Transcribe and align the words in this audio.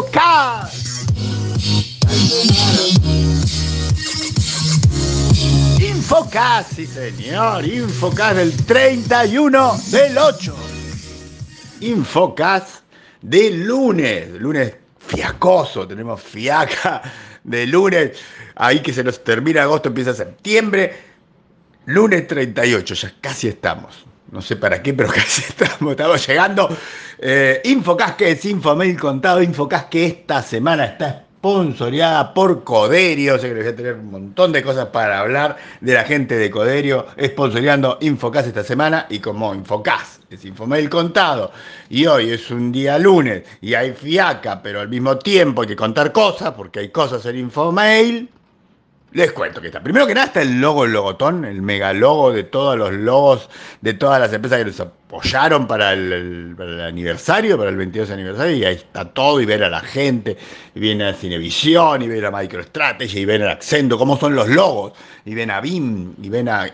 Infocast. 0.00 1.10
Infocast, 5.78 6.72
sí 6.74 6.86
señor, 6.86 7.66
Infocast 7.66 8.36
del 8.36 8.56
31 8.64 9.76
del 9.90 10.16
8. 10.16 10.56
Infocast 11.80 12.82
de 13.20 13.50
lunes, 13.50 14.30
lunes 14.40 14.74
fiacoso, 15.06 15.86
tenemos 15.86 16.22
fiaca 16.22 17.02
de 17.44 17.66
lunes, 17.66 18.12
ahí 18.54 18.80
que 18.80 18.94
se 18.94 19.04
nos 19.04 19.22
termina 19.22 19.64
agosto, 19.64 19.90
empieza 19.90 20.14
septiembre, 20.14 20.96
lunes 21.84 22.26
38, 22.26 22.94
ya 22.94 23.12
casi 23.20 23.48
estamos. 23.48 24.06
No 24.30 24.40
sé 24.40 24.56
para 24.56 24.82
qué, 24.82 24.94
pero 24.94 25.08
casi 25.14 25.42
estamos, 25.42 26.26
llegando. 26.26 26.68
Eh, 27.18 27.60
Infocast, 27.64 28.16
que 28.16 28.30
es 28.30 28.44
Infomail 28.44 28.98
Contado, 28.98 29.42
Infocast 29.42 29.88
que 29.88 30.06
esta 30.06 30.42
semana 30.42 30.84
está 30.84 31.24
sponsoreada 31.40 32.34
por 32.34 32.64
Coderio, 32.64 33.38
sé 33.38 33.48
que 33.48 33.54
les 33.54 33.64
voy 33.64 33.72
a 33.72 33.76
tener 33.76 33.94
un 33.94 34.10
montón 34.10 34.52
de 34.52 34.62
cosas 34.62 34.88
para 34.88 35.20
hablar 35.20 35.56
de 35.80 35.94
la 35.94 36.04
gente 36.04 36.36
de 36.36 36.50
Coderio, 36.50 37.06
sponsoreando 37.18 37.96
Infocast 38.02 38.48
esta 38.48 38.62
semana 38.62 39.06
y 39.08 39.20
como 39.20 39.54
Infocast 39.54 40.22
es 40.30 40.44
Infomail 40.44 40.90
contado 40.90 41.50
y 41.88 42.04
hoy 42.04 42.30
es 42.32 42.50
un 42.50 42.70
día 42.70 42.98
lunes 42.98 43.44
y 43.62 43.72
hay 43.72 43.92
fiaca, 43.92 44.60
pero 44.62 44.80
al 44.80 44.90
mismo 44.90 45.16
tiempo 45.16 45.62
hay 45.62 45.68
que 45.68 45.76
contar 45.76 46.12
cosas 46.12 46.52
porque 46.52 46.80
hay 46.80 46.90
cosas 46.90 47.24
en 47.24 47.38
Infomail. 47.38 48.28
Les 49.12 49.32
cuento 49.32 49.60
que 49.60 49.66
está. 49.66 49.82
Primero 49.82 50.06
que 50.06 50.14
nada 50.14 50.28
está 50.28 50.42
el 50.42 50.60
logo, 50.60 50.84
el 50.84 50.92
logotón, 50.92 51.44
el 51.44 51.62
mega 51.62 51.92
logo 51.92 52.32
de 52.32 52.44
todos 52.44 52.78
los 52.78 52.92
logos 52.92 53.48
de 53.80 53.94
todas 53.94 54.20
las 54.20 54.32
empresas 54.32 54.58
que 54.58 54.64
nos 54.66 54.78
apoyaron 54.78 55.66
para 55.66 55.92
el, 55.94 56.54
para 56.56 56.70
el 56.70 56.80
aniversario, 56.80 57.58
para 57.58 57.70
el 57.70 57.76
22 57.76 58.10
aniversario, 58.10 58.56
y 58.56 58.64
ahí 58.64 58.76
está 58.76 59.04
todo, 59.06 59.40
y 59.40 59.46
ver 59.46 59.64
a 59.64 59.68
la 59.68 59.80
gente, 59.80 60.36
y 60.76 60.80
viene 60.80 61.06
a 61.06 61.14
Cinevisión, 61.14 62.02
y 62.02 62.08
ven 62.08 62.24
a 62.24 62.30
MicroStrategy, 62.30 63.18
y 63.18 63.24
ven 63.24 63.42
a 63.42 63.50
Accendo, 63.50 63.98
cómo 63.98 64.16
son 64.16 64.36
los 64.36 64.48
logos, 64.48 64.92
y 65.24 65.34
ven 65.34 65.50
a 65.50 65.60
BIM, 65.60 66.14
y 66.22 66.28
ven 66.28 66.48
a 66.48 66.68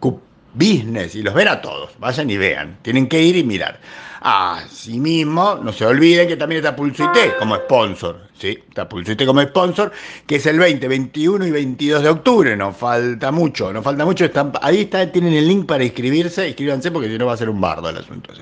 Cup 0.00 0.20
Business, 0.54 1.14
y 1.14 1.22
los 1.22 1.34
ven 1.34 1.46
a 1.46 1.60
todos, 1.60 1.90
vayan 2.00 2.28
y 2.28 2.36
vean, 2.36 2.78
tienen 2.82 3.06
que 3.08 3.22
ir 3.22 3.36
y 3.36 3.44
mirar. 3.44 3.78
Asimismo, 4.22 5.60
no 5.62 5.72
se 5.72 5.86
olviden 5.86 6.26
que 6.26 6.36
también 6.36 6.64
está 6.64 6.74
Pulsuité 6.74 7.34
como 7.38 7.54
sponsor, 7.54 8.25
¿sí? 8.38 8.58
Está 8.68 8.88
Pulsuité 8.88 9.26
como 9.26 9.42
sponsor, 9.42 9.92
que 10.26 10.36
es 10.36 10.46
el 10.46 10.58
20, 10.58 10.88
21 10.88 11.46
y 11.46 11.50
22 11.50 12.02
de 12.02 12.08
octubre, 12.08 12.56
no 12.56 12.72
falta 12.72 13.30
mucho, 13.32 13.72
no 13.72 13.82
falta 13.82 14.04
mucho, 14.04 14.28
ahí 14.62 14.82
está, 14.82 15.10
tienen 15.10 15.34
el 15.34 15.48
link 15.48 15.66
para 15.66 15.84
inscribirse, 15.84 16.48
inscríbanse 16.48 16.90
porque 16.90 17.08
si 17.08 17.18
no 17.18 17.26
va 17.26 17.34
a 17.34 17.36
ser 17.36 17.48
un 17.48 17.60
bardo 17.60 17.88
el 17.88 17.98
asunto. 17.98 18.32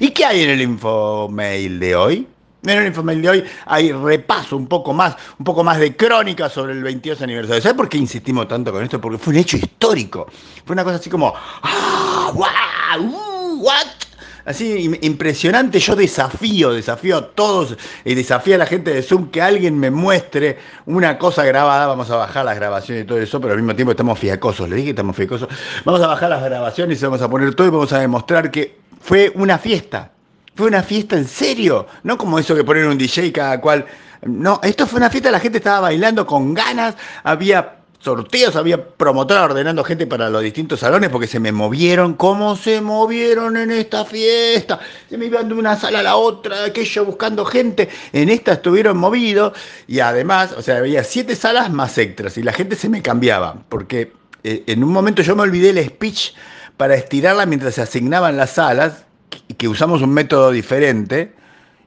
¿Y 0.00 0.10
qué 0.10 0.24
hay 0.24 0.42
en 0.42 0.50
el 0.50 0.62
infomail 0.62 1.78
de 1.78 1.96
hoy? 1.96 2.26
En 2.64 2.78
el 2.78 2.86
infomail 2.86 3.20
de 3.20 3.28
hoy 3.28 3.44
hay 3.66 3.92
repaso 3.92 4.56
un 4.56 4.66
poco 4.66 4.94
más, 4.94 5.16
un 5.38 5.44
poco 5.44 5.62
más 5.62 5.78
de 5.78 5.94
crónica 5.94 6.48
sobre 6.48 6.72
el 6.72 6.82
22 6.82 7.20
aniversario. 7.20 7.62
¿Sabes 7.62 7.76
por 7.76 7.88
qué 7.90 7.98
insistimos 7.98 8.48
tanto 8.48 8.72
con 8.72 8.82
esto? 8.82 9.00
Porque 9.00 9.18
fue 9.18 9.34
un 9.34 9.40
hecho 9.40 9.58
histórico. 9.58 10.26
Fue 10.64 10.72
una 10.72 10.82
cosa 10.82 10.96
así 10.96 11.10
como, 11.10 11.34
¡ah! 11.36 12.32
¡Wow! 12.32 13.04
Uh, 13.04 13.62
¿What? 13.62 14.03
Así 14.44 14.90
impresionante, 15.00 15.78
yo 15.78 15.96
desafío, 15.96 16.72
desafío 16.72 17.16
a 17.16 17.28
todos 17.28 17.76
y 18.04 18.14
desafío 18.14 18.56
a 18.56 18.58
la 18.58 18.66
gente 18.66 18.92
de 18.92 19.02
Zoom 19.02 19.30
que 19.30 19.40
alguien 19.40 19.78
me 19.78 19.90
muestre 19.90 20.58
una 20.84 21.16
cosa 21.18 21.44
grabada. 21.44 21.86
Vamos 21.86 22.10
a 22.10 22.16
bajar 22.16 22.44
las 22.44 22.56
grabaciones 22.56 23.04
y 23.04 23.06
todo 23.06 23.18
eso, 23.18 23.40
pero 23.40 23.54
al 23.54 23.60
mismo 23.60 23.74
tiempo 23.74 23.92
estamos 23.92 24.18
fiacosos. 24.18 24.68
Le 24.68 24.76
dije 24.76 24.86
que 24.86 24.90
estamos 24.90 25.16
fiacosos. 25.16 25.48
Vamos 25.84 26.02
a 26.02 26.08
bajar 26.08 26.28
las 26.28 26.44
grabaciones 26.44 27.00
y 27.00 27.04
vamos 27.04 27.22
a 27.22 27.30
poner 27.30 27.54
todo 27.54 27.66
y 27.68 27.70
vamos 27.70 27.92
a 27.94 28.00
demostrar 28.00 28.50
que 28.50 28.78
fue 29.00 29.32
una 29.34 29.56
fiesta. 29.56 30.10
Fue 30.54 30.66
una 30.66 30.82
fiesta 30.82 31.16
en 31.16 31.26
serio, 31.26 31.86
no 32.04 32.16
como 32.16 32.38
eso 32.38 32.54
que 32.54 32.62
ponen 32.62 32.86
un 32.86 32.98
DJ 32.98 33.32
cada 33.32 33.60
cual. 33.60 33.86
No, 34.22 34.60
esto 34.62 34.86
fue 34.86 34.98
una 34.98 35.10
fiesta, 35.10 35.30
la 35.30 35.40
gente 35.40 35.58
estaba 35.58 35.80
bailando 35.80 36.26
con 36.26 36.54
ganas, 36.54 36.94
había 37.24 37.76
sorteos, 38.04 38.54
había 38.54 38.86
promotora 38.86 39.44
ordenando 39.44 39.82
gente 39.82 40.06
para 40.06 40.28
los 40.28 40.42
distintos 40.42 40.80
salones 40.80 41.08
porque 41.08 41.26
se 41.26 41.40
me 41.40 41.50
movieron, 41.50 42.14
¿cómo 42.14 42.54
se 42.54 42.82
movieron 42.82 43.56
en 43.56 43.70
esta 43.70 44.04
fiesta? 44.04 44.78
Se 45.08 45.16
me 45.16 45.26
iban 45.26 45.48
de 45.48 45.54
una 45.54 45.74
sala 45.76 46.00
a 46.00 46.02
la 46.02 46.16
otra, 46.16 46.64
aquello 46.64 47.06
buscando 47.06 47.44
gente. 47.46 47.88
En 48.12 48.28
esta 48.28 48.52
estuvieron 48.52 48.98
movidos 48.98 49.54
y 49.86 50.00
además, 50.00 50.52
o 50.52 50.60
sea, 50.60 50.76
había 50.76 51.02
siete 51.02 51.34
salas 51.34 51.72
más 51.72 51.96
extras 51.96 52.36
y 52.36 52.42
la 52.42 52.52
gente 52.52 52.76
se 52.76 52.90
me 52.90 53.00
cambiaba 53.00 53.56
porque 53.70 54.12
eh, 54.44 54.62
en 54.66 54.84
un 54.84 54.92
momento 54.92 55.22
yo 55.22 55.34
me 55.34 55.42
olvidé 55.42 55.70
el 55.70 55.84
speech 55.84 56.34
para 56.76 56.94
estirarla 56.94 57.46
mientras 57.46 57.74
se 57.74 57.82
asignaban 57.82 58.36
las 58.36 58.50
salas 58.50 59.04
y 59.48 59.54
que 59.54 59.68
usamos 59.68 60.02
un 60.02 60.12
método 60.12 60.50
diferente 60.50 61.32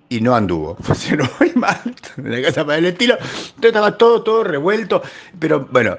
y 0.09 0.21
no 0.21 0.35
anduvo. 0.35 0.75
Funcionó 0.81 1.29
muy 1.39 1.51
mal 1.53 1.95
la 2.17 2.41
casa 2.41 2.65
para 2.65 2.77
el 2.77 2.85
estilo. 2.85 3.15
Entonces 3.15 3.65
estaba 3.65 3.97
todo, 3.97 4.23
todo 4.23 4.43
revuelto. 4.43 5.01
Pero 5.39 5.67
bueno, 5.71 5.97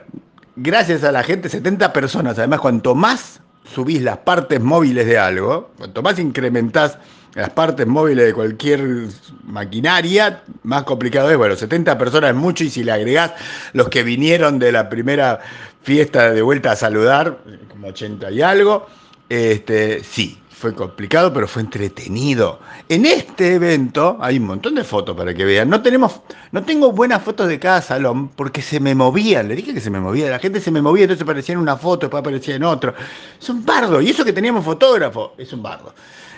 gracias 0.57 1.05
a 1.05 1.13
la 1.13 1.23
gente, 1.23 1.49
70 1.49 1.93
personas. 1.93 2.39
Además, 2.39 2.61
cuanto 2.61 2.95
más 2.95 3.41
subís 3.65 4.03
las 4.03 4.19
partes 4.19 4.61
móviles 4.61 5.07
de 5.07 5.19
algo, 5.19 5.71
cuanto 5.77 6.03
más 6.03 6.19
incrementás 6.19 6.99
las 7.35 7.51
partes 7.51 7.87
móviles 7.87 8.27
de 8.27 8.35
cualquier 8.35 9.09
maquinaria, 9.45 10.43
más 10.63 10.85
complicado 10.85 11.31
es. 11.31 11.37
Bueno, 11.37 11.55
70 11.55 11.97
personas 11.99 12.31
es 12.31 12.37
mucho 12.37 12.65
y 12.65 12.71
si 12.71 12.83
le 12.83 12.93
agregás 12.93 13.33
los 13.75 13.89
que 13.89 14.03
vinieron 14.03 14.59
de 14.59 14.73
la 14.73 14.89
primera 14.89 15.41
fiesta 15.83 16.33
de 16.33 16.43
vuelta 16.43 16.73
a 16.73 16.77
saludar, 16.77 17.39
como 17.71 17.89
80 17.89 18.31
y 18.31 18.43
algo, 18.43 18.87
este, 19.29 20.03
sí, 20.03 20.39
fue 20.59 20.75
complicado, 20.75 21.33
pero 21.33 21.47
fue 21.47 21.63
entretenido. 21.63 22.59
En 22.89 23.07
este 23.07 23.55
evento 23.55 24.19
hay 24.21 24.39
un 24.39 24.47
montón 24.47 24.75
de 24.75 24.83
fotos 24.83 25.17
para 25.17 25.33
que 25.33 25.45
vean. 25.45 25.71
No 25.71 25.83
tenemos, 25.83 26.21
no 26.51 26.65
tengo 26.65 26.91
buenas 26.91 27.23
fotos 27.23 27.47
de 27.47 27.61
cada 27.61 27.81
salón 27.81 28.29
porque 28.31 28.61
se 28.61 28.81
me 28.81 28.93
movían. 28.97 29.47
Le 29.47 29.55
dije 29.55 29.73
que 29.73 29.81
se 29.81 29.89
me 29.89 30.01
movía, 30.01 30.29
la 30.29 30.41
gente 30.41 30.61
se 30.61 30.73
me 30.73 30.83
movía, 30.83 31.05
entonces 31.05 31.23
aparecía 31.23 31.53
en 31.53 31.61
una 31.61 31.77
foto, 31.77 32.07
después 32.07 32.21
aparecía 32.21 32.57
en 32.57 32.65
otro. 32.65 32.93
Es 33.41 33.49
un 33.49 33.65
bardo. 33.65 34.01
Y 34.01 34.11
eso 34.11 34.25
que 34.25 34.33
teníamos 34.33 34.65
fotógrafo, 34.65 35.35
es 35.39 35.53
un 35.53 35.63
bardo. 35.63 35.95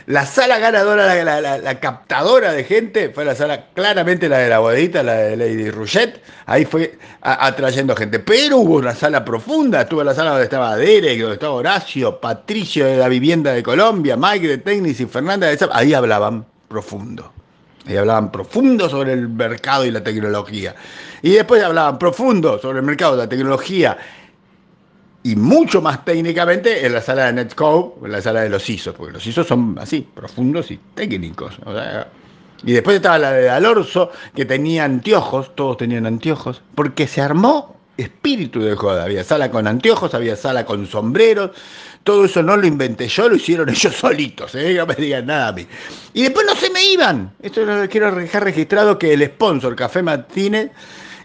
La 0.07 0.27
sala 0.27 0.59
ganadora, 0.59 1.15
la, 1.59 1.81
captadora 1.81 2.53
de 2.53 2.65
gente, 2.65 3.11
fue 3.11 3.25
la 3.25 3.35
sala, 3.35 3.67
claramente 3.75 4.29
la 4.29 4.39
de 4.39 4.49
la 4.49 4.59
bodeguita, 4.59 5.03
la 5.03 5.15
de 5.15 5.37
Lady 5.37 5.71
Rouget, 5.71 6.21
ahí 6.47 6.65
fue 6.65 6.99
atrayendo 7.21 7.95
gente. 7.95 8.19
Pero 8.19 8.59
hubo 8.59 8.77
una 8.77 8.95
sala 8.95 9.25
profunda, 9.25 9.83
estuvo 9.83 10.03
la 10.03 10.15
sala 10.15 10.31
donde 10.31 10.45
estaba 10.45 10.77
Derek, 10.77 11.21
donde 11.21 11.35
estaba 11.35 11.55
Horacio, 11.55 12.21
Patricio 12.21 12.87
de 12.87 12.97
la 12.97 13.09
Vivienda 13.09 13.53
de 13.53 13.63
Colombia, 13.63 14.17
Mike 14.17 14.49
de 14.49 14.59
Technis 14.59 15.01
y 15.01 15.07
Fernanda 15.07 15.47
de 15.47 15.69
Ahí 15.73 15.95
hablaban 15.95 16.47
profundo. 16.69 17.33
Ahí 17.87 17.97
hablaban 17.97 18.31
profundo 18.31 18.89
sobre 18.89 19.13
el 19.13 19.29
mercado 19.29 19.85
y 19.85 19.91
la 19.91 20.03
tecnología. 20.03 20.75
Y 21.23 21.33
después 21.33 21.63
hablaban 21.63 21.99
profundo 21.99 22.59
sobre 22.59 22.79
el 22.79 22.85
mercado, 22.85 23.17
la 23.17 23.29
tecnología 23.29 23.99
y 25.23 25.37
mucho 25.37 25.83
más 25.83 26.05
técnicamente 26.05 26.85
en 26.87 26.95
la 26.95 27.01
sala 27.03 27.27
de 27.27 27.33
Netcode, 27.35 28.07
en 28.07 28.13
la 28.13 28.23
sala 28.23 28.41
de 28.41 28.49
los 28.49 28.69
ISOs, 28.69 28.95
porque 28.95 29.13
los 29.13 29.27
ISOs 29.27 29.47
son 29.47 29.79
así, 29.79 30.07
profundos 30.15 30.71
y 30.71 30.79
técnicos. 30.95 31.59
y 32.65 32.73
después 32.73 32.97
estaba 32.97 33.19
la 33.19 33.33
de 33.33 33.51
Alorso, 33.51 34.11
que 34.35 34.45
tenía 34.45 34.85
anteojos, 34.85 35.55
todos 35.55 35.77
tenían 35.77 36.07
anteojos, 36.07 36.63
porque 36.75 37.07
se 37.07 37.21
armó 37.21 37.77
espíritu 37.97 38.61
de 38.61 38.75
joda. 38.75 39.05
Había 39.05 39.25
sala 39.25 39.51
con 39.51 39.67
anteojos, 39.67 40.15
había 40.15 40.37
sala 40.37 40.65
con 40.65 40.87
sombreros, 40.87 41.51
todo 42.03 42.25
eso 42.25 42.43
no 42.43 42.57
lo 42.57 42.67
inventé 42.67 43.09
yo, 43.09 43.29
lo 43.29 43.37
hicieron 43.37 43.69
ellos 43.71 43.95
solitos, 43.95 44.55
¿eh? 44.55 44.75
no 44.75 44.87
me 44.87 44.95
digan 44.95 45.27
nada 45.27 45.49
a 45.49 45.53
mí. 45.53 45.67
Y 46.15 46.23
después 46.23 46.47
no 46.47 46.55
se 46.57 46.71
me 46.71 46.83
iban. 46.85 47.33
Esto 47.43 47.65
lo 47.65 47.89
quiero 47.89 48.15
dejar 48.15 48.45
registrado 48.45 48.99
que 48.99 49.13
el 49.13 49.25
sponsor, 49.27 49.77
Café 49.77 50.03
Martínez, 50.03 50.71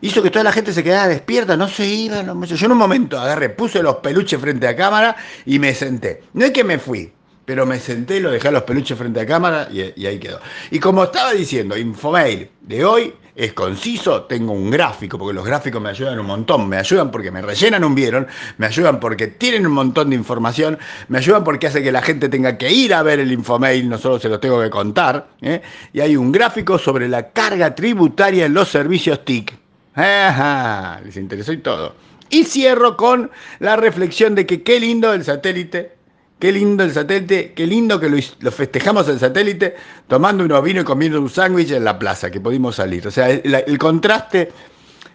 hizo 0.02 0.22
que 0.22 0.32
toda 0.32 0.44
la 0.44 0.52
gente 0.52 0.74
se 0.74 0.84
quedara 0.84 1.08
despierta, 1.08 1.58
no 1.58 1.68
se 1.68 1.86
iba. 1.88 2.24
No, 2.24 2.44
yo 2.44 2.66
en 2.66 2.72
un 2.72 2.78
momento 2.78 3.20
agarré, 3.20 3.50
puse 3.50 3.82
los 3.82 3.98
peluches 3.98 4.40
frente 4.40 4.68
a 4.68 4.76
cámara 4.76 5.16
y 5.46 5.60
me 5.60 5.74
senté. 5.74 6.24
No 6.34 6.46
es 6.46 6.52
que 6.52 6.64
me 6.64 6.80
fui, 6.80 7.12
pero 7.46 7.66
me 7.66 7.80
senté, 7.80 8.20
lo 8.20 8.32
dejé 8.32 8.52
los 8.52 8.64
peluches 8.64 8.98
frente 8.98 9.20
a 9.22 9.26
cámara 9.26 9.70
y, 9.72 10.06
ahí 10.06 10.20
quedó. 10.20 10.40
Y 10.72 10.80
como 10.80 11.04
estaba 11.04 11.32
diciendo, 11.34 11.78
Infomail 11.78 12.50
de 12.62 12.84
hoy 12.84 13.14
es 13.36 13.54
conciso, 13.54 14.24
tengo 14.24 14.54
un 14.54 14.72
gráfico, 14.72 15.18
porque 15.18 15.34
los 15.34 15.46
gráficos 15.46 15.82
me 15.82 15.90
ayudan 15.90 16.18
un 16.20 16.26
montón, 16.26 16.70
me 16.70 16.78
ayudan 16.78 17.12
porque 17.12 17.32
me 17.32 17.42
rellenan 17.42 17.84
un 17.84 17.94
vieron, 17.94 18.28
me 18.58 18.66
ayudan 18.66 19.00
porque 19.00 19.28
tienen 19.28 19.68
un 19.68 19.74
montón 19.74 20.10
de 20.10 20.16
información, 20.16 20.80
me 21.10 21.18
ayudan 21.18 21.44
porque 21.44 21.68
hace 21.68 21.84
que 21.84 21.92
la 21.92 22.02
gente 22.02 22.30
tenga 22.30 22.58
que 22.58 22.72
ir 22.72 22.94
a 22.94 23.04
ver 23.04 23.20
el 23.20 23.32
Infomail, 23.32 23.90
no 23.90 23.98
solo 23.98 24.20
se 24.20 24.30
los 24.30 24.40
tengo 24.40 24.62
que 24.62 24.70
contar, 24.70 25.28
¿eh? 25.42 25.62
y 25.92 26.00
hay 26.00 26.16
un 26.16 26.32
gráfico 26.32 26.80
sobre 26.80 27.10
la 27.10 27.30
carga 27.30 27.76
tributaria 27.76 28.46
en 28.46 28.54
los 28.54 28.70
servicios 28.70 29.24
TIC. 29.26 29.65
Les 29.96 31.16
interesó 31.18 31.54
y 31.54 31.58
todo. 31.58 31.96
Y 32.30 32.44
cierro 32.46 32.98
con 32.98 33.32
la 33.60 33.76
reflexión 33.76 34.36
de 34.36 34.46
que 34.46 34.64
qué 34.64 34.80
lindo 34.80 35.14
el 35.14 35.24
satélite, 35.24 35.94
qué 36.40 36.52
lindo 36.52 36.84
el 36.84 36.92
satélite, 36.92 37.54
qué 37.54 37.66
lindo 37.66 38.00
que 38.00 38.10
lo, 38.10 38.52
festejamos 38.52 39.08
el 39.08 39.20
satélite 39.20 39.76
tomando 40.08 40.44
unos 40.44 40.64
vino 40.64 40.82
y 40.82 40.84
comiendo 40.84 41.22
un 41.22 41.30
sándwich 41.30 41.72
en 41.72 41.84
la 41.84 41.98
plaza, 41.98 42.32
que 42.32 42.42
pudimos 42.42 42.76
salir. 42.76 43.08
O 43.08 43.12
sea, 43.12 43.30
el, 43.30 43.78
contraste 43.78 44.52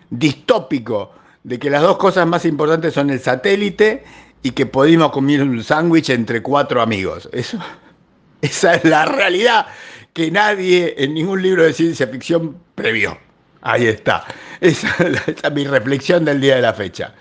distópico 0.09 1.12
de 1.43 1.59
que 1.59 1.69
las 1.69 1.82
dos 1.82 1.99
cosas 1.99 2.27
más 2.27 2.44
importantes 2.44 2.94
son 2.94 3.11
el 3.11 3.21
satélite 3.21 4.05
y 4.43 4.53
que 4.53 4.67
pudimos 4.67 5.11
comer 5.11 5.43
un 5.43 5.62
sándwich 5.62 6.11
entre 6.11 6.43
cuatro 6.43 6.81
amigos. 6.81 7.29
Esa 7.32 8.75
es 8.75 8.85
la 8.85 9.05
realidad 9.05 9.67
que 10.15 10.31
nadie 10.31 10.94
en 10.97 11.15
ningún 11.15 11.43
libro 11.43 11.65
de 11.65 11.73
ciencia 11.73 12.06
ficción 12.06 12.56
previó. 12.75 13.19
Ahí 13.62 13.87
está. 13.87 14.25
Esa, 14.61 14.95
es 14.99 15.53
mi 15.53 15.65
reflexión 15.65 16.25
del 16.25 16.41
día 16.41 16.57
de 16.57 16.62
la 16.62 16.75
fecha. 16.75 17.15